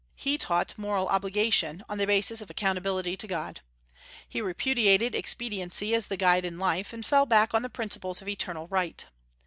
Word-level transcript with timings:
He 0.15 0.39
taught 0.39 0.73
moral 0.79 1.07
obligation, 1.09 1.83
on 1.87 1.99
the 1.99 2.07
basis 2.07 2.41
of 2.41 2.49
accountability 2.49 3.15
to 3.17 3.27
God. 3.27 3.61
He 4.27 4.41
repudiated 4.41 5.13
expediency 5.13 5.93
as 5.93 6.07
the 6.07 6.17
guide 6.17 6.43
in 6.43 6.57
life, 6.57 6.91
and 6.91 7.05
fell 7.05 7.27
back 7.27 7.53
on 7.53 7.61
the 7.61 7.69
principles 7.69 8.19
of 8.19 8.27
eternal 8.27 8.67
right. 8.69 9.05